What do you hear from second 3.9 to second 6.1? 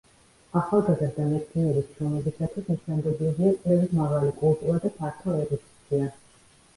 მაღალი კულტურა და ფართო ერუდიცია.